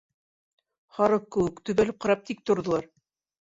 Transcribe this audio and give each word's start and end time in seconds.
Һарыҡ 0.99 1.27
кеүек, 1.35 1.61
төбәлеп 1.69 2.01
ҡарап 2.07 2.25
тик 2.31 2.41
торҙолар. 2.53 2.89